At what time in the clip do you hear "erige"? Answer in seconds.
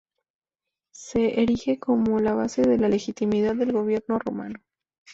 1.43-1.77